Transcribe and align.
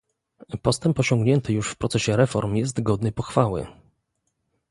Postęp 0.61 0.99
osiągnięty 0.99 1.53
już 1.53 1.69
w 1.71 1.75
procesie 1.75 2.15
reform 2.17 2.55
jest 2.55 2.81
godny 2.81 3.11
pochwały 3.11 3.67